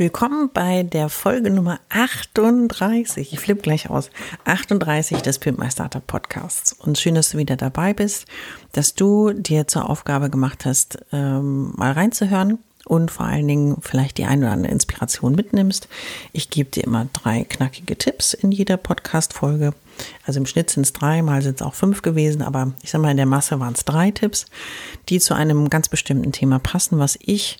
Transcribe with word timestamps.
Willkommen 0.00 0.48
bei 0.54 0.82
der 0.82 1.10
Folge 1.10 1.50
Nummer 1.50 1.78
38. 1.90 3.34
Ich 3.34 3.38
flippe 3.38 3.60
gleich 3.60 3.90
aus. 3.90 4.08
38 4.46 5.20
des 5.20 5.38
Pimp 5.38 5.58
My 5.58 5.70
Startup 5.70 6.06
Podcasts. 6.06 6.72
Und 6.72 6.96
schön, 6.96 7.14
dass 7.14 7.32
du 7.32 7.36
wieder 7.36 7.56
dabei 7.56 7.92
bist, 7.92 8.24
dass 8.72 8.94
du 8.94 9.34
dir 9.34 9.68
zur 9.68 9.90
Aufgabe 9.90 10.30
gemacht 10.30 10.64
hast, 10.64 11.00
ähm, 11.12 11.74
mal 11.76 11.92
reinzuhören 11.92 12.60
und 12.86 13.10
vor 13.10 13.26
allen 13.26 13.46
Dingen 13.46 13.76
vielleicht 13.82 14.16
die 14.16 14.24
eine 14.24 14.46
oder 14.46 14.54
andere 14.54 14.72
Inspiration 14.72 15.34
mitnimmst. 15.34 15.86
Ich 16.32 16.48
gebe 16.48 16.70
dir 16.70 16.84
immer 16.84 17.06
drei 17.12 17.44
knackige 17.44 17.98
Tipps 17.98 18.32
in 18.32 18.52
jeder 18.52 18.78
Podcast-Folge. 18.78 19.74
Also 20.24 20.40
im 20.40 20.46
Schnitt 20.46 20.70
sind 20.70 20.86
es 20.86 20.94
drei, 20.94 21.20
mal 21.20 21.42
sind 21.42 21.60
es 21.60 21.62
auch 21.62 21.74
fünf 21.74 22.00
gewesen, 22.00 22.40
aber 22.40 22.72
ich 22.82 22.90
sage 22.90 23.02
mal, 23.02 23.10
in 23.10 23.18
der 23.18 23.26
Masse 23.26 23.60
waren 23.60 23.74
es 23.74 23.84
drei 23.84 24.12
Tipps, 24.12 24.46
die 25.10 25.20
zu 25.20 25.34
einem 25.34 25.68
ganz 25.68 25.90
bestimmten 25.90 26.32
Thema 26.32 26.58
passen, 26.58 26.98
was 26.98 27.18
ich 27.20 27.58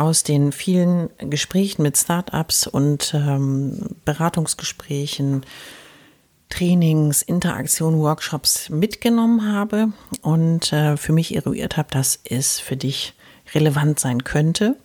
aus 0.00 0.22
den 0.22 0.50
vielen 0.50 1.10
Gesprächen 1.18 1.82
mit 1.82 1.98
Startups 1.98 2.66
und 2.66 3.12
ähm, 3.14 3.96
Beratungsgesprächen, 4.06 5.44
Trainings, 6.48 7.20
Interaktionen, 7.20 8.00
Workshops 8.00 8.70
mitgenommen 8.70 9.52
habe 9.52 9.92
und 10.22 10.72
äh, 10.72 10.96
für 10.96 11.12
mich 11.12 11.36
eruiert 11.36 11.76
habe, 11.76 11.90
dass 11.90 12.18
es 12.24 12.58
für 12.58 12.78
dich 12.78 13.12
relevant 13.54 14.00
sein 14.00 14.24
könnte 14.24 14.76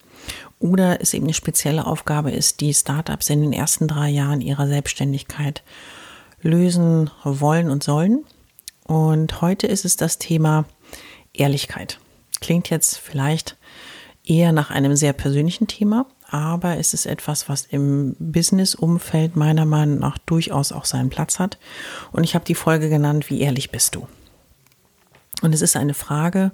oder 0.59 0.99
es 0.99 1.13
eben 1.13 1.25
eine 1.25 1.33
spezielle 1.33 1.88
Aufgabe 1.88 2.31
ist, 2.31 2.59
die 2.59 2.73
Startups 2.73 3.30
in 3.30 3.41
den 3.41 3.53
ersten 3.53 3.88
drei 3.88 4.09
Jahren 4.09 4.41
ihrer 4.41 4.67
Selbstständigkeit 4.67 5.63
lösen 6.41 7.09
wollen 7.23 7.69
und 7.69 7.83
sollen. 7.83 8.25
Und 8.83 9.41
heute 9.41 9.66
ist 9.66 9.86
es 9.86 9.95
das 9.95 10.17
Thema 10.17 10.66
Ehrlichkeit. 11.31 11.99
Klingt 12.41 12.69
jetzt 12.69 12.97
vielleicht 12.97 13.55
eher 14.25 14.51
nach 14.51 14.71
einem 14.71 14.95
sehr 14.95 15.13
persönlichen 15.13 15.67
Thema, 15.67 16.07
aber 16.29 16.77
es 16.77 16.93
ist 16.93 17.05
etwas, 17.05 17.47
was 17.49 17.65
im 17.65 18.15
Business-Umfeld 18.19 19.35
meiner 19.35 19.65
Meinung 19.65 19.99
nach 19.99 20.17
durchaus 20.17 20.71
auch 20.71 20.85
seinen 20.85 21.09
Platz 21.09 21.39
hat. 21.39 21.57
Und 22.11 22.23
ich 22.23 22.35
habe 22.35 22.45
die 22.45 22.55
Folge 22.55 22.89
genannt, 22.89 23.29
wie 23.29 23.41
ehrlich 23.41 23.71
bist 23.71 23.95
du? 23.95 24.07
Und 25.41 25.53
es 25.53 25.61
ist 25.61 25.75
eine 25.75 25.93
Frage, 25.93 26.51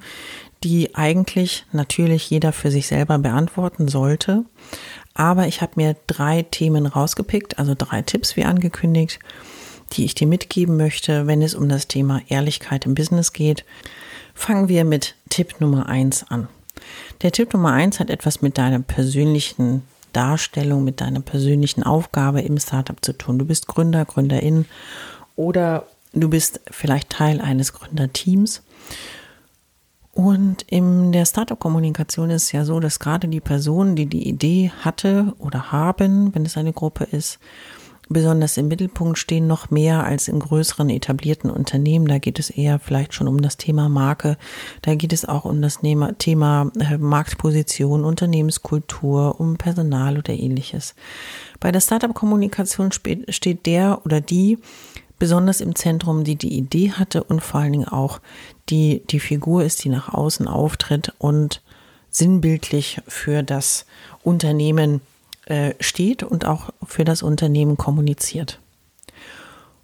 die 0.63 0.95
eigentlich 0.95 1.65
natürlich 1.71 2.29
jeder 2.29 2.51
für 2.51 2.71
sich 2.71 2.87
selber 2.87 3.17
beantworten 3.17 3.87
sollte. 3.87 4.45
Aber 5.13 5.47
ich 5.47 5.61
habe 5.61 5.73
mir 5.75 5.95
drei 6.07 6.43
Themen 6.43 6.85
rausgepickt, 6.85 7.59
also 7.59 7.73
drei 7.77 8.01
Tipps 8.01 8.35
wie 8.35 8.43
angekündigt, 8.43 9.19
die 9.93 10.05
ich 10.05 10.15
dir 10.15 10.27
mitgeben 10.27 10.77
möchte, 10.77 11.27
wenn 11.27 11.41
es 11.41 11.55
um 11.55 11.67
das 11.67 11.87
Thema 11.87 12.21
Ehrlichkeit 12.27 12.85
im 12.85 12.95
Business 12.95 13.33
geht. 13.33 13.65
Fangen 14.33 14.69
wir 14.69 14.85
mit 14.85 15.15
Tipp 15.29 15.59
Nummer 15.59 15.87
eins 15.87 16.25
an. 16.29 16.47
Der 17.21 17.31
Tipp 17.31 17.53
Nummer 17.53 17.71
eins 17.71 17.99
hat 17.99 18.09
etwas 18.09 18.41
mit 18.41 18.57
deiner 18.57 18.79
persönlichen 18.79 19.83
Darstellung, 20.13 20.83
mit 20.83 21.01
deiner 21.01 21.21
persönlichen 21.21 21.83
Aufgabe 21.83 22.41
im 22.41 22.57
Startup 22.57 22.97
zu 23.01 23.13
tun. 23.13 23.39
Du 23.39 23.45
bist 23.45 23.67
Gründer, 23.67 24.05
Gründerin 24.05 24.65
oder 25.35 25.87
du 26.13 26.29
bist 26.29 26.59
vielleicht 26.69 27.09
Teil 27.09 27.41
eines 27.41 27.73
Gründerteams. 27.73 28.63
Und 30.13 30.63
in 30.63 31.13
der 31.13 31.25
Startup-Kommunikation 31.25 32.31
ist 32.31 32.43
es 32.43 32.51
ja 32.51 32.65
so, 32.65 32.81
dass 32.81 32.99
gerade 32.99 33.29
die 33.29 33.39
Person, 33.39 33.95
die 33.95 34.07
die 34.07 34.27
Idee 34.27 34.71
hatte 34.81 35.33
oder 35.39 35.71
haben, 35.71 36.35
wenn 36.35 36.45
es 36.45 36.57
eine 36.57 36.73
Gruppe 36.73 37.05
ist, 37.05 37.39
besonders 38.13 38.57
im 38.57 38.67
Mittelpunkt 38.67 39.17
stehen, 39.17 39.47
noch 39.47 39.69
mehr 39.69 40.03
als 40.03 40.27
in 40.27 40.39
größeren 40.39 40.89
etablierten 40.89 41.49
Unternehmen. 41.49 42.07
Da 42.07 42.17
geht 42.17 42.39
es 42.39 42.49
eher 42.49 42.79
vielleicht 42.79 43.13
schon 43.13 43.27
um 43.27 43.41
das 43.41 43.57
Thema 43.57 43.89
Marke. 43.89 44.37
Da 44.81 44.95
geht 44.95 45.13
es 45.13 45.25
auch 45.25 45.45
um 45.45 45.61
das 45.61 45.79
Thema 46.17 46.71
äh, 46.79 46.97
Marktposition, 46.97 48.03
Unternehmenskultur, 48.03 49.39
um 49.39 49.57
Personal 49.57 50.17
oder 50.17 50.33
ähnliches. 50.33 50.95
Bei 51.59 51.71
der 51.71 51.81
Startup-Kommunikation 51.81 52.91
steht 52.91 53.65
der 53.65 54.01
oder 54.05 54.21
die 54.21 54.57
besonders 55.19 55.61
im 55.61 55.75
Zentrum, 55.75 56.23
die 56.23 56.35
die 56.35 56.57
Idee 56.57 56.91
hatte 56.91 57.23
und 57.23 57.41
vor 57.41 57.61
allen 57.61 57.73
Dingen 57.73 57.87
auch 57.87 58.19
die, 58.69 59.03
die 59.09 59.19
Figur 59.19 59.63
ist, 59.63 59.83
die 59.83 59.89
nach 59.89 60.11
außen 60.11 60.47
auftritt 60.47 61.13
und 61.19 61.61
sinnbildlich 62.09 63.01
für 63.07 63.43
das 63.43 63.85
Unternehmen 64.23 65.01
äh, 65.45 65.73
steht 65.79 66.23
und 66.23 66.45
auch 66.45 66.69
für 66.85 67.03
das 67.03 67.23
Unternehmen 67.23 67.77
kommuniziert. 67.77 68.59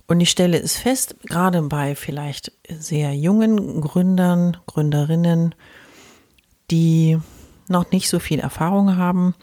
Und 0.07 0.21
ich 0.21 0.29
stelle 0.29 0.57
es 0.57 0.77
fest, 0.77 1.15
gerade 1.23 1.61
bei 1.63 1.95
vielleicht 1.95 2.53
sehr 2.69 3.13
jungen 3.13 3.81
Gründern, 3.81 4.57
Gründerinnen, 4.65 5.53
die 6.71 7.19
noch 7.67 7.91
nicht 7.91 8.09
so 8.09 8.19
viel 8.19 8.39
Erfahrung 8.39 8.95
haben 8.95 9.35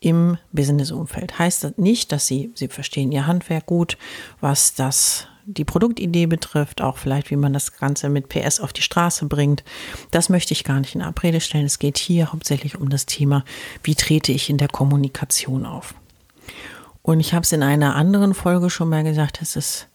im 0.00 0.36
Businessumfeld. 0.52 1.38
Heißt 1.38 1.64
das 1.64 1.78
nicht, 1.78 2.12
dass 2.12 2.26
sie, 2.26 2.52
sie 2.54 2.68
verstehen 2.68 3.12
ihr 3.12 3.26
Handwerk 3.26 3.66
gut, 3.66 3.96
was 4.40 4.74
das 4.74 5.26
die 5.44 5.64
Produktidee 5.64 6.26
betrifft, 6.26 6.80
auch 6.80 6.98
vielleicht, 6.98 7.30
wie 7.30 7.36
man 7.36 7.52
das 7.52 7.76
Ganze 7.76 8.08
mit 8.08 8.28
PS 8.28 8.60
auf 8.60 8.72
die 8.72 8.82
Straße 8.82 9.26
bringt. 9.26 9.64
Das 10.10 10.28
möchte 10.28 10.52
ich 10.52 10.64
gar 10.64 10.80
nicht 10.80 10.94
in 10.94 11.02
Abrede 11.02 11.40
stellen. 11.40 11.66
Es 11.66 11.78
geht 11.78 11.98
hier 11.98 12.32
hauptsächlich 12.32 12.78
um 12.78 12.88
das 12.88 13.06
Thema, 13.06 13.44
wie 13.82 13.94
trete 13.94 14.32
ich 14.32 14.50
in 14.50 14.58
der 14.58 14.68
Kommunikation 14.68 15.66
auf. 15.66 15.94
Und 17.02 17.20
ich 17.20 17.32
habe 17.32 17.44
es 17.44 17.52
in 17.52 17.62
einer 17.62 17.96
anderen 17.96 18.34
Folge 18.34 18.70
schon 18.70 18.88
mal 18.88 19.04
gesagt, 19.04 19.40
es 19.42 19.56
ist 19.56 19.88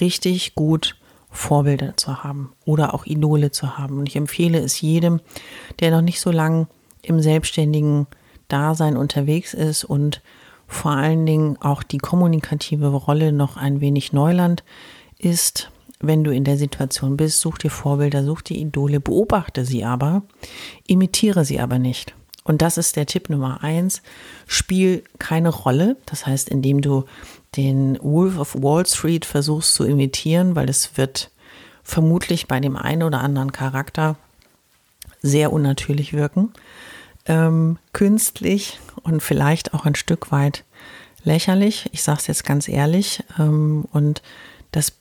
richtig 0.00 0.54
gut, 0.54 0.96
Vorbilder 1.30 1.96
zu 1.96 2.22
haben 2.22 2.52
oder 2.64 2.94
auch 2.94 3.06
Idole 3.06 3.50
zu 3.50 3.78
haben. 3.78 3.98
Und 3.98 4.08
ich 4.08 4.16
empfehle 4.16 4.58
es 4.58 4.80
jedem, 4.80 5.20
der 5.80 5.90
noch 5.90 6.02
nicht 6.02 6.20
so 6.20 6.30
lange 6.30 6.68
im 7.02 7.20
selbstständigen 7.20 8.06
Dasein 8.48 8.96
unterwegs 8.96 9.54
ist 9.54 9.84
und 9.84 10.20
vor 10.72 10.92
allen 10.92 11.26
Dingen 11.26 11.58
auch 11.60 11.82
die 11.82 11.98
kommunikative 11.98 12.88
Rolle 12.88 13.32
noch 13.32 13.56
ein 13.56 13.80
wenig 13.80 14.12
Neuland 14.12 14.64
ist, 15.18 15.70
wenn 16.00 16.24
du 16.24 16.32
in 16.32 16.44
der 16.44 16.56
Situation 16.56 17.16
bist, 17.16 17.40
such 17.40 17.58
dir 17.58 17.70
Vorbilder, 17.70 18.24
such 18.24 18.42
dir 18.42 18.56
Idole, 18.56 18.98
beobachte 18.98 19.64
sie 19.64 19.84
aber, 19.84 20.22
imitiere 20.86 21.44
sie 21.44 21.60
aber 21.60 21.78
nicht. 21.78 22.14
Und 22.44 22.60
das 22.62 22.76
ist 22.76 22.96
der 22.96 23.06
Tipp 23.06 23.28
Nummer 23.28 23.62
eins. 23.62 24.02
Spiel 24.48 25.04
keine 25.18 25.50
Rolle. 25.50 25.96
Das 26.06 26.26
heißt, 26.26 26.48
indem 26.48 26.80
du 26.80 27.04
den 27.54 27.98
Wolf 28.02 28.38
of 28.38 28.56
Wall 28.60 28.84
Street 28.86 29.24
versuchst 29.24 29.74
zu 29.74 29.84
imitieren, 29.84 30.56
weil 30.56 30.68
es 30.68 30.96
wird 30.96 31.30
vermutlich 31.84 32.48
bei 32.48 32.58
dem 32.58 32.76
einen 32.76 33.04
oder 33.04 33.20
anderen 33.20 33.52
Charakter 33.52 34.16
sehr 35.20 35.52
unnatürlich 35.52 36.14
wirken, 36.14 36.52
ähm, 37.26 37.78
künstlich 37.92 38.78
und 39.02 39.22
vielleicht 39.22 39.74
auch 39.74 39.84
ein 39.84 39.94
Stück 39.94 40.32
weit 40.32 40.64
lächerlich. 41.24 41.88
Ich 41.92 42.02
sage 42.02 42.18
es 42.20 42.26
jetzt 42.26 42.44
ganz 42.44 42.68
ehrlich. 42.68 43.22
Ähm, 43.38 43.86
und 43.92 44.22
das 44.70 44.92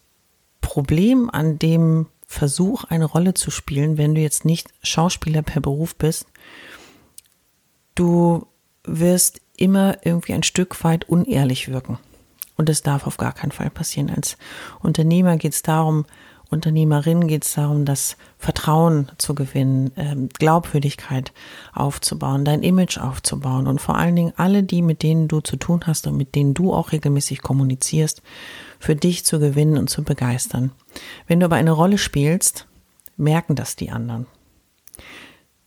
Problem 0.61 1.29
an 1.29 1.57
dem 1.59 2.07
Versuch, 2.25 2.85
eine 2.85 3.05
Rolle 3.05 3.33
zu 3.33 3.51
spielen, 3.51 3.97
wenn 3.97 4.15
du 4.15 4.21
jetzt 4.21 4.45
nicht 4.45 4.69
Schauspieler 4.83 5.41
per 5.41 5.61
Beruf 5.61 5.95
bist, 5.95 6.25
du 7.95 8.47
wirst 8.83 9.41
immer 9.57 9.97
irgendwie 10.03 10.33
ein 10.33 10.43
Stück 10.43 10.83
weit 10.83 11.09
unehrlich 11.09 11.69
wirken. 11.69 11.99
Und 12.57 12.69
das 12.69 12.83
darf 12.83 13.07
auf 13.07 13.17
gar 13.17 13.33
keinen 13.33 13.51
Fall 13.51 13.69
passieren. 13.69 14.09
Als 14.09 14.37
Unternehmer 14.81 15.37
geht 15.37 15.53
es 15.53 15.63
darum, 15.63 16.05
Unternehmerin 16.51 17.27
geht 17.27 17.45
es 17.45 17.53
darum, 17.53 17.85
das 17.85 18.17
Vertrauen 18.37 19.09
zu 19.17 19.33
gewinnen, 19.33 19.91
ähm, 19.95 20.27
Glaubwürdigkeit 20.37 21.31
aufzubauen, 21.73 22.43
dein 22.43 22.61
Image 22.61 22.97
aufzubauen 22.97 23.67
und 23.67 23.79
vor 23.79 23.95
allen 23.95 24.17
Dingen 24.17 24.33
alle 24.35 24.61
die, 24.61 24.81
mit 24.81 25.01
denen 25.01 25.29
du 25.29 25.39
zu 25.39 25.55
tun 25.55 25.83
hast 25.87 26.07
und 26.07 26.17
mit 26.17 26.35
denen 26.35 26.53
du 26.53 26.73
auch 26.73 26.91
regelmäßig 26.91 27.41
kommunizierst, 27.41 28.21
für 28.79 28.97
dich 28.97 29.23
zu 29.23 29.39
gewinnen 29.39 29.77
und 29.77 29.89
zu 29.89 30.03
begeistern. 30.03 30.73
Wenn 31.25 31.39
du 31.39 31.45
aber 31.45 31.55
eine 31.55 31.71
Rolle 31.71 31.97
spielst, 31.97 32.67
merken 33.15 33.55
das 33.55 33.77
die 33.77 33.89
anderen. 33.89 34.27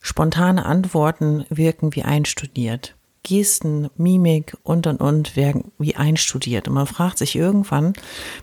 Spontane 0.01 0.67
Antworten 0.67 1.47
wirken 1.49 1.95
wie 1.95 2.03
einstudiert. 2.03 2.95
Gesten, 3.23 3.89
Mimik 3.97 4.55
und 4.63 4.87
und 4.87 5.01
und 5.01 5.35
wirken 5.35 5.73
wie 5.79 5.97
einstudiert. 5.97 6.69
Und 6.69 6.75
man 6.75 6.87
fragt 6.87 7.17
sich 7.17 7.37
irgendwann, 7.37 7.95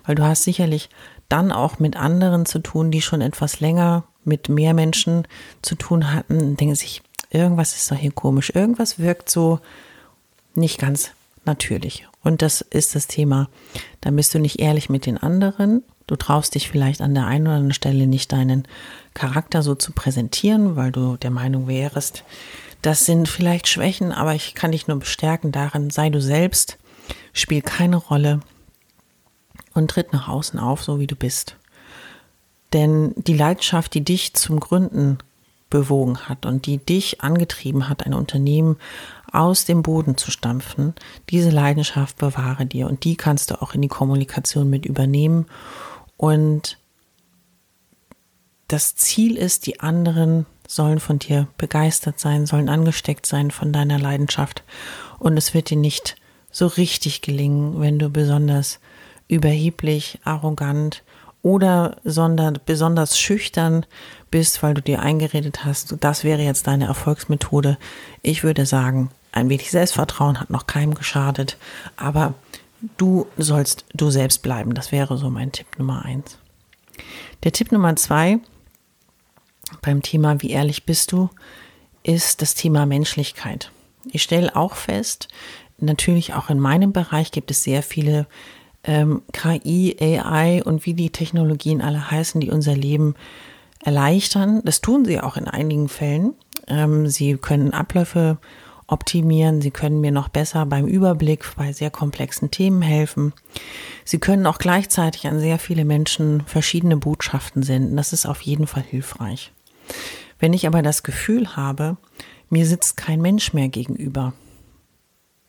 weil 0.07 0.15
du 0.15 0.23
hast 0.23 0.41
sicherlich 0.41 0.89
dann 1.31 1.51
auch 1.51 1.79
mit 1.79 1.95
anderen 1.95 2.45
zu 2.45 2.59
tun, 2.59 2.91
die 2.91 3.01
schon 3.01 3.21
etwas 3.21 3.59
länger 3.59 4.03
mit 4.23 4.49
mehr 4.49 4.73
Menschen 4.73 5.27
zu 5.61 5.75
tun 5.75 6.13
hatten, 6.13 6.57
denken 6.57 6.75
sich, 6.75 7.01
irgendwas 7.29 7.75
ist 7.75 7.89
doch 7.91 7.95
hier 7.95 8.11
komisch, 8.11 8.51
irgendwas 8.53 8.99
wirkt 8.99 9.29
so 9.29 9.59
nicht 10.53 10.77
ganz 10.79 11.11
natürlich. 11.45 12.07
Und 12.23 12.41
das 12.41 12.61
ist 12.61 12.95
das 12.95 13.07
Thema. 13.07 13.49
Da 14.01 14.11
bist 14.11 14.33
du 14.33 14.39
nicht 14.39 14.59
ehrlich 14.59 14.89
mit 14.89 15.05
den 15.05 15.17
anderen. 15.17 15.83
Du 16.05 16.15
traust 16.15 16.53
dich 16.55 16.69
vielleicht 16.69 17.01
an 17.01 17.15
der 17.15 17.25
einen 17.25 17.47
oder 17.47 17.55
anderen 17.55 17.73
Stelle 17.73 18.05
nicht 18.05 18.31
deinen 18.31 18.67
Charakter 19.13 19.63
so 19.63 19.75
zu 19.75 19.93
präsentieren, 19.93 20.75
weil 20.75 20.91
du 20.91 21.17
der 21.17 21.31
Meinung 21.31 21.67
wärst, 21.67 22.23
das 22.81 23.05
sind 23.05 23.29
vielleicht 23.29 23.67
Schwächen, 23.67 24.11
aber 24.11 24.33
ich 24.33 24.55
kann 24.55 24.71
dich 24.71 24.87
nur 24.87 24.97
bestärken 24.97 25.51
darin, 25.51 25.91
sei 25.91 26.09
du 26.09 26.19
selbst, 26.19 26.77
spiel 27.31 27.61
keine 27.61 27.95
Rolle 27.95 28.41
und 29.73 29.89
tritt 29.89 30.13
nach 30.13 30.27
außen 30.27 30.59
auf, 30.59 30.83
so 30.83 30.99
wie 30.99 31.07
du 31.07 31.15
bist. 31.15 31.57
Denn 32.73 33.13
die 33.15 33.35
Leidenschaft, 33.35 33.93
die 33.93 34.03
dich 34.03 34.33
zum 34.33 34.59
Gründen 34.59 35.17
bewogen 35.69 36.29
hat 36.29 36.45
und 36.45 36.65
die 36.65 36.77
dich 36.77 37.21
angetrieben 37.21 37.89
hat, 37.89 38.05
ein 38.05 38.13
Unternehmen 38.13 38.77
aus 39.31 39.65
dem 39.65 39.81
Boden 39.81 40.17
zu 40.17 40.29
stampfen, 40.29 40.93
diese 41.29 41.49
Leidenschaft 41.49 42.17
bewahre 42.17 42.65
dir 42.65 42.87
und 42.87 43.03
die 43.03 43.15
kannst 43.15 43.51
du 43.51 43.61
auch 43.61 43.73
in 43.73 43.81
die 43.81 43.87
Kommunikation 43.87 44.69
mit 44.69 44.85
übernehmen. 44.85 45.45
Und 46.17 46.77
das 48.67 48.95
Ziel 48.95 49.37
ist, 49.37 49.65
die 49.65 49.79
anderen 49.79 50.45
sollen 50.67 50.99
von 50.99 51.19
dir 51.19 51.47
begeistert 51.57 52.19
sein, 52.19 52.45
sollen 52.45 52.69
angesteckt 52.69 53.25
sein 53.25 53.51
von 53.51 53.73
deiner 53.73 53.99
Leidenschaft. 53.99 54.63
Und 55.19 55.35
es 55.37 55.53
wird 55.53 55.69
dir 55.69 55.77
nicht 55.77 56.15
so 56.51 56.67
richtig 56.67 57.21
gelingen, 57.21 57.79
wenn 57.79 57.99
du 57.99 58.09
besonders 58.09 58.79
überheblich, 59.31 60.19
arrogant 60.25 61.03
oder 61.41 61.97
besonders 62.03 63.17
schüchtern 63.17 63.85
bist, 64.29 64.61
weil 64.61 64.73
du 64.73 64.81
dir 64.81 65.01
eingeredet 65.01 65.65
hast, 65.65 65.95
das 66.01 66.23
wäre 66.23 66.41
jetzt 66.41 66.67
deine 66.67 66.85
Erfolgsmethode. 66.85 67.77
Ich 68.21 68.43
würde 68.43 68.65
sagen, 68.65 69.09
ein 69.31 69.49
wenig 69.49 69.71
Selbstvertrauen 69.71 70.39
hat 70.39 70.49
noch 70.49 70.67
keinem 70.67 70.93
geschadet, 70.93 71.57
aber 71.95 72.33
du 72.97 73.25
sollst 73.37 73.85
du 73.93 74.09
selbst 74.09 74.43
bleiben. 74.43 74.73
Das 74.73 74.91
wäre 74.91 75.17
so 75.17 75.29
mein 75.29 75.53
Tipp 75.53 75.79
Nummer 75.79 76.03
eins. 76.03 76.37
Der 77.43 77.53
Tipp 77.53 77.71
Nummer 77.71 77.95
zwei 77.95 78.39
beim 79.81 80.01
Thema, 80.01 80.41
wie 80.41 80.51
ehrlich 80.51 80.85
bist 80.85 81.13
du, 81.13 81.29
ist 82.03 82.41
das 82.41 82.53
Thema 82.53 82.85
Menschlichkeit. 82.85 83.71
Ich 84.11 84.23
stelle 84.23 84.55
auch 84.57 84.75
fest, 84.75 85.29
natürlich 85.77 86.33
auch 86.33 86.49
in 86.49 86.59
meinem 86.59 86.91
Bereich 86.91 87.31
gibt 87.31 87.49
es 87.49 87.63
sehr 87.63 87.81
viele 87.81 88.27
ähm, 88.83 89.21
KI, 89.31 89.95
AI 89.99 90.63
und 90.63 90.85
wie 90.85 90.93
die 90.93 91.11
Technologien 91.11 91.81
alle 91.81 92.11
heißen, 92.11 92.41
die 92.41 92.49
unser 92.49 92.75
Leben 92.75 93.15
erleichtern. 93.83 94.61
Das 94.63 94.81
tun 94.81 95.05
sie 95.05 95.19
auch 95.19 95.37
in 95.37 95.47
einigen 95.47 95.89
Fällen. 95.89 96.33
Ähm, 96.67 97.07
sie 97.07 97.37
können 97.37 97.73
Abläufe 97.73 98.37
optimieren, 98.87 99.61
sie 99.61 99.71
können 99.71 100.01
mir 100.01 100.11
noch 100.11 100.27
besser 100.27 100.65
beim 100.65 100.85
Überblick 100.85 101.45
bei 101.55 101.71
sehr 101.71 101.89
komplexen 101.89 102.51
Themen 102.51 102.81
helfen. 102.81 103.33
Sie 104.03 104.19
können 104.19 104.45
auch 104.45 104.57
gleichzeitig 104.57 105.27
an 105.27 105.39
sehr 105.39 105.59
viele 105.59 105.85
Menschen 105.85 106.41
verschiedene 106.45 106.97
Botschaften 106.97 107.63
senden. 107.63 107.95
Das 107.95 108.11
ist 108.11 108.25
auf 108.25 108.41
jeden 108.41 108.67
Fall 108.67 108.83
hilfreich. 108.83 109.53
Wenn 110.39 110.53
ich 110.53 110.67
aber 110.67 110.81
das 110.81 111.03
Gefühl 111.03 111.55
habe, 111.55 111.97
mir 112.49 112.65
sitzt 112.65 112.97
kein 112.97 113.21
Mensch 113.21 113.53
mehr 113.53 113.69
gegenüber, 113.69 114.33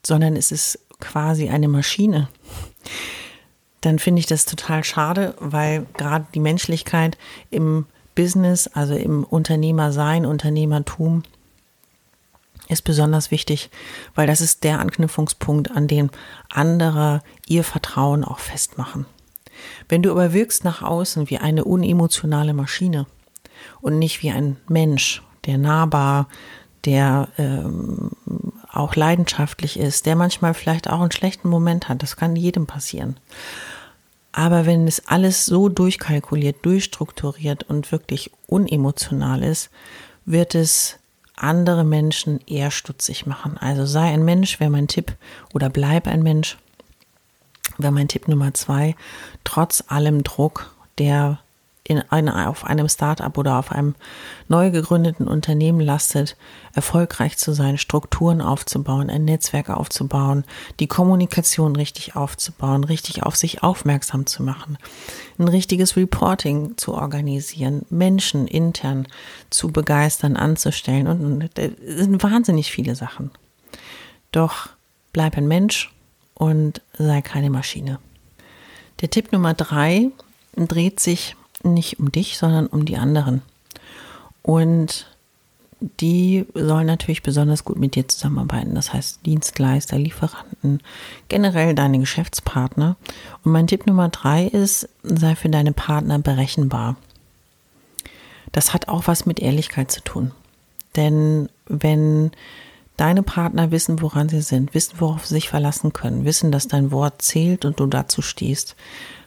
sondern 0.07 0.37
es 0.37 0.53
ist 0.53 0.79
quasi 1.01 1.49
eine 1.49 1.67
Maschine, 1.67 2.29
dann 3.83 3.99
finde 3.99 4.21
ich 4.21 4.27
das 4.27 4.47
total 4.47 4.83
schade, 4.85 5.35
weil 5.39 5.87
gerade 5.97 6.25
die 6.35 6.41
Menschlichkeit 6.41 7.19
im 7.51 7.87
Business, 8.15 8.69
also 8.69 8.95
im 8.95 9.25
Unternehmersein, 9.25 10.25
Unternehmertum, 10.25 11.25
ist 12.69 12.83
besonders 12.83 13.31
wichtig, 13.31 13.71
weil 14.15 14.27
das 14.27 14.41
ist 14.41 14.65
der 14.65 14.79
Anknüpfungspunkt, 14.79 15.73
an 15.73 15.89
dem 15.89 16.11
andere 16.49 17.23
ihr 17.47 17.65
Vertrauen 17.65 18.25
auch 18.25 18.39
festmachen. 18.39 19.05
Wenn 19.89 20.03
du 20.03 20.11
aber 20.11 20.33
wirkst 20.33 20.65
nach 20.65 20.83
außen 20.83 21.29
wie 21.29 21.39
eine 21.39 21.65
unemotionale 21.65 22.55
Maschine 22.55 23.07
und 23.81 23.99
nicht 23.99 24.23
wie 24.23 24.31
ein 24.31 24.57
Mensch, 24.69 25.23
der 25.45 25.59
nahbar, 25.59 26.29
der 26.85 27.29
ähm, 27.37 28.11
auch 28.73 28.97
leidenschaftlich 28.97 29.79
ist, 29.79 30.07
der 30.07 30.17
manchmal 30.17 30.55
vielleicht 30.55 30.89
auch 30.89 31.01
einen 31.01 31.13
schlechten 31.13 31.49
Moment 31.49 31.89
hat, 31.89 32.03
das 32.03 32.17
kann 32.17 32.37
jedem 32.37 32.67
passieren. 32.67 33.17
Aber 34.33 34.65
wenn 34.65 34.89
es 34.89 35.07
alles 35.07 35.45
so 35.45 35.69
durchkalkuliert, 35.69 36.65
durchstrukturiert 36.65 37.65
und 37.65 37.93
wirklich 37.93 38.31
unemotional 38.47 39.43
ist, 39.43 39.71
wird 40.25 40.55
es 40.55 40.99
andere 41.37 41.85
Menschen 41.85 42.41
eher 42.47 42.71
stutzig 42.71 43.27
machen. 43.27 43.59
Also 43.59 43.85
sei 43.85 44.13
ein 44.13 44.25
Mensch, 44.25 44.59
wäre 44.59 44.71
mein 44.71 44.89
Tipp, 44.89 45.13
oder 45.53 45.69
bleib 45.69 46.07
ein 46.07 46.23
Mensch, 46.23 46.57
wäre 47.77 47.93
mein 47.93 48.09
Tipp 48.09 48.29
Nummer 48.29 48.55
zwei, 48.55 48.97
trotz 49.45 49.85
allem 49.89 50.25
Druck, 50.25 50.75
der 50.99 51.41
in 51.85 51.99
eine, 52.11 52.49
auf 52.49 52.65
einem 52.65 52.89
Startup 52.89 53.37
oder 53.37 53.59
auf 53.59 53.73
einem 53.73 53.95
neu 54.49 54.71
gegründeten 54.71 55.27
Unternehmen 55.27 55.81
lastet, 55.81 56.37
erfolgreich 56.75 57.37
zu 57.39 57.53
sein, 57.53 57.77
Strukturen 57.77 58.41
aufzubauen, 58.41 59.11
ein 59.11 59.25
Netzwerk 59.25 59.69
aufzubauen, 59.69 60.45
die 60.79 60.87
Kommunikation 60.87 61.75
richtig 61.75 62.15
aufzubauen, 62.15 62.85
richtig 62.85 63.25
auf 63.25 63.35
sich 63.35 63.63
aufmerksam 63.65 64.27
zu 64.27 64.45
machen, 64.45 64.79
ein 65.39 65.49
richtiges 65.49 65.97
Reporting 65.97 66.77
zu 66.77 66.95
organisieren, 66.95 67.85
Menschen 67.91 68.47
intern 68.47 69.09
zu 69.51 69.69
begeistern, 69.69 70.37
anzustellen 70.37 71.09
und 71.09 71.59
es 71.59 72.05
sind 72.05 72.23
wahnsinnig 72.23 72.71
viele 72.71 72.95
Sachen. 72.95 73.33
Doch 74.31 74.69
bleib 75.13 75.37
ein 75.37 75.49
Mensch 75.49 75.93
und 76.35 76.81
sei 76.97 77.23
keine 77.23 77.51
Maschine. 77.51 77.99
Der 79.01 79.11
Tipp 79.11 79.33
Nummer 79.33 79.55
drei 79.55 80.11
dreht 80.57 81.01
sich 81.01 81.35
nicht 81.65 81.99
um 81.99 82.13
dich, 82.13 82.39
sondern 82.39 82.67
um 82.67 82.85
die 82.85 82.97
anderen. 82.97 83.43
Und 84.43 85.07
die 86.01 86.47
sollen 86.55 86.87
natürlich 86.87 87.23
besonders 87.23 87.65
gut 87.65 87.79
mit 87.79 87.95
dir 87.95 88.07
zusammenarbeiten. 88.07 88.75
Das 88.75 88.93
heißt 88.93 89.27
Dienstleister, 89.27 89.99
Lieferanten, 89.99 90.81
generell 91.29 91.75
deine 91.75 91.99
Geschäftspartner. 91.99 92.97
Und 93.45 93.53
mein 93.53 93.67
Tipp 93.67 93.87
Nummer 93.87 94.09
drei 94.09 94.47
ist, 94.47 94.89
sei 95.03 95.35
für 95.35 95.49
deine 95.49 95.73
Partner 95.73 96.19
berechenbar. 96.19 96.97
Das 98.53 98.75
hat 98.75 98.89
auch 98.89 99.07
was 99.07 99.27
mit 99.27 99.41
Ehrlichkeit 99.41 99.91
zu 99.91 100.03
tun. 100.03 100.31
Denn 100.95 101.49
wenn 101.67 102.31
deine 102.97 103.23
Partner 103.23 103.71
wissen, 103.71 104.01
woran 104.03 104.29
sie 104.29 104.43
sind, 104.43 104.75
wissen, 104.75 104.95
worauf 104.99 105.27
sie 105.27 105.35
sich 105.35 105.49
verlassen 105.49 105.93
können, 105.93 106.25
wissen, 106.25 106.53
dass 106.53 106.69
dein 106.69 106.91
Wort 106.91 107.23
zählt 107.23 107.65
und 107.65 107.81
du 107.81 107.87
dazu 107.87 108.23
stehst, 108.23 108.77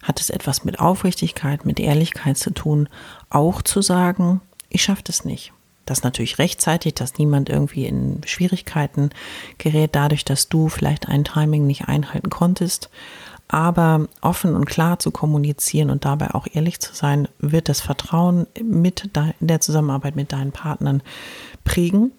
hat 0.04 0.20
es 0.20 0.30
etwas 0.30 0.64
mit 0.64 0.80
Aufrichtigkeit, 0.80 1.66
mit 1.66 1.80
Ehrlichkeit 1.80 2.38
zu 2.38 2.52
tun, 2.52 2.90
auch 3.30 3.62
zu 3.62 3.82
sagen, 3.82 4.42
ich 4.70 4.84
schaffe 4.84 5.04
das 5.04 5.26
nicht. 5.26 5.52
Das 5.86 6.04
natürlich 6.04 6.40
rechtzeitig, 6.40 6.96
dass 6.96 7.18
niemand 7.18 7.50
irgendwie 7.50 7.86
in 7.86 8.22
Schwierigkeiten 8.26 9.12
gerät, 9.60 9.92
dadurch, 9.94 10.26
dass 10.26 10.50
du 10.50 10.68
vielleicht 10.68 11.08
ein 11.08 11.24
Timing 11.24 11.68
nicht 11.68 11.88
einhalten 11.88 12.30
konntest. 12.30 12.90
Aber 13.48 14.08
offen 14.22 14.56
und 14.56 14.66
klar 14.66 14.98
zu 14.98 15.12
kommunizieren 15.12 15.92
und 15.92 16.04
dabei 16.06 16.34
auch 16.34 16.48
ehrlich 16.52 16.80
zu 16.80 16.96
sein, 16.96 17.28
wird 17.38 17.70
das 17.70 17.82
Vertrauen 17.82 18.48
mit 18.60 19.12
der 19.40 19.62
Zusammenarbeit 19.62 20.16
mit 20.16 20.32
deinen 20.32 20.52
Partnern 20.52 21.04
prägen 21.64 22.12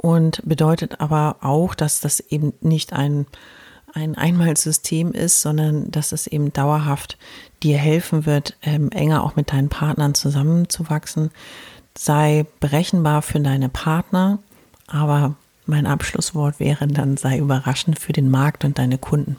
und 0.00 0.40
bedeutet 0.44 1.00
aber 1.00 1.36
auch, 1.40 1.74
dass 1.74 2.00
das 2.00 2.20
eben 2.20 2.54
nicht 2.60 2.92
ein, 2.92 3.26
ein 3.92 4.16
Einmalsystem 4.16 5.12
ist, 5.12 5.42
sondern 5.42 5.90
dass 5.90 6.12
es 6.12 6.26
eben 6.26 6.52
dauerhaft 6.52 7.18
dir 7.62 7.78
helfen 7.78 8.24
wird, 8.24 8.56
ähm, 8.62 8.90
enger 8.90 9.24
auch 9.24 9.36
mit 9.36 9.52
deinen 9.52 9.68
Partnern 9.68 10.14
zusammenzuwachsen. 10.14 11.30
Sei 11.96 12.46
berechenbar 12.60 13.22
für 13.22 13.40
deine 13.40 13.68
Partner, 13.68 14.38
aber 14.86 15.34
mein 15.66 15.86
Abschlusswort 15.86 16.60
wäre 16.60 16.86
dann, 16.86 17.16
sei 17.16 17.38
überraschend 17.38 17.98
für 17.98 18.12
den 18.12 18.30
Markt 18.30 18.64
und 18.64 18.78
deine 18.78 18.98
Kunden. 18.98 19.36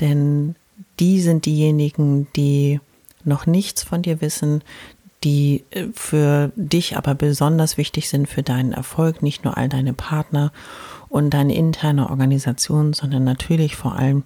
Denn 0.00 0.54
die 1.00 1.20
sind 1.20 1.44
diejenigen, 1.44 2.28
die 2.36 2.80
noch 3.24 3.46
nichts 3.46 3.82
von 3.82 4.02
dir 4.02 4.20
wissen, 4.20 4.62
die 5.26 5.64
äh, 5.70 5.88
für 5.92 6.52
dich 6.54 6.96
aber 6.96 7.16
besonders 7.16 7.76
wichtig 7.76 8.08
sind 8.08 8.28
für 8.28 8.44
deinen 8.44 8.72
Erfolg, 8.72 9.22
nicht 9.22 9.44
nur 9.44 9.56
all 9.56 9.68
deine 9.68 9.92
Partner 9.92 10.52
und 11.08 11.30
deine 11.30 11.56
interne 11.56 12.08
Organisation, 12.10 12.92
sondern 12.92 13.24
natürlich 13.24 13.74
vor 13.74 13.96
allem 13.96 14.22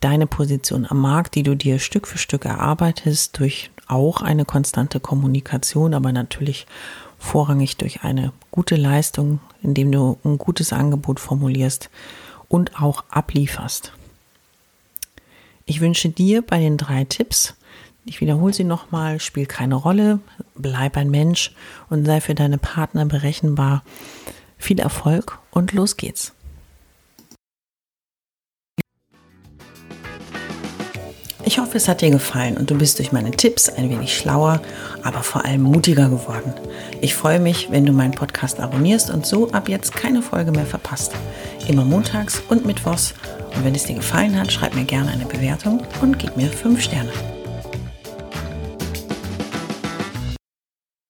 deine 0.00 0.26
Position 0.26 0.84
am 0.84 1.00
Markt, 1.00 1.36
die 1.36 1.44
du 1.44 1.54
dir 1.54 1.78
Stück 1.78 2.08
für 2.08 2.18
Stück 2.18 2.44
erarbeitest 2.44 3.38
durch 3.38 3.70
auch 3.86 4.20
eine 4.20 4.44
konstante 4.44 4.98
Kommunikation, 4.98 5.94
aber 5.94 6.10
natürlich 6.10 6.66
vorrangig 7.16 7.76
durch 7.76 8.02
eine 8.02 8.32
gute 8.50 8.74
Leistung, 8.74 9.38
indem 9.62 9.92
du 9.92 10.18
ein 10.24 10.38
gutes 10.38 10.72
Angebot 10.72 11.20
formulierst 11.20 11.88
und 12.48 12.82
auch 12.82 13.04
ablieferst. 13.10 13.92
Ich 15.66 15.80
wünsche 15.80 16.08
dir 16.08 16.42
bei 16.42 16.58
den 16.58 16.78
drei 16.78 17.04
Tipps, 17.04 17.54
ich 18.04 18.20
wiederhole 18.20 18.52
sie 18.52 18.64
nochmal, 18.64 19.20
spiel 19.20 19.46
keine 19.46 19.74
Rolle, 19.74 20.20
bleib 20.54 20.96
ein 20.96 21.10
Mensch 21.10 21.52
und 21.88 22.04
sei 22.04 22.20
für 22.20 22.34
deine 22.34 22.58
Partner 22.58 23.04
berechenbar. 23.04 23.82
Viel 24.58 24.80
Erfolg 24.80 25.38
und 25.50 25.72
los 25.72 25.96
geht's. 25.96 26.32
Ich 31.44 31.58
hoffe, 31.58 31.78
es 31.78 31.88
hat 31.88 32.00
dir 32.00 32.10
gefallen 32.10 32.56
und 32.56 32.70
du 32.70 32.76
bist 32.76 32.98
durch 32.98 33.12
meine 33.12 33.30
Tipps 33.32 33.68
ein 33.68 33.90
wenig 33.90 34.16
schlauer, 34.16 34.60
aber 35.02 35.22
vor 35.22 35.44
allem 35.44 35.62
mutiger 35.62 36.08
geworden. 36.08 36.52
Ich 37.00 37.14
freue 37.14 37.40
mich, 37.40 37.70
wenn 37.70 37.86
du 37.86 37.92
meinen 37.92 38.12
Podcast 38.12 38.60
abonnierst 38.60 39.10
und 39.10 39.26
so 39.26 39.50
ab 39.50 39.68
jetzt 39.68 39.96
keine 39.96 40.22
Folge 40.22 40.52
mehr 40.52 40.66
verpasst. 40.66 41.12
Immer 41.66 41.84
montags 41.84 42.42
und 42.48 42.66
mittwochs. 42.66 43.14
Und 43.56 43.64
wenn 43.64 43.74
es 43.74 43.84
dir 43.84 43.96
gefallen 43.96 44.38
hat, 44.38 44.52
schreib 44.52 44.74
mir 44.74 44.84
gerne 44.84 45.10
eine 45.10 45.24
Bewertung 45.24 45.82
und 46.02 46.18
gib 46.18 46.36
mir 46.36 46.48
5 46.48 46.80
Sterne. 46.80 47.10